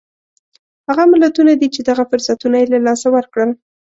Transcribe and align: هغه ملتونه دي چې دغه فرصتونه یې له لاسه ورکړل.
هغه 0.87 1.03
ملتونه 1.13 1.51
دي 1.59 1.67
چې 1.75 1.81
دغه 1.89 2.03
فرصتونه 2.11 2.55
یې 2.61 2.67
له 2.73 2.79
لاسه 2.85 3.07
ورکړل. 3.15 3.49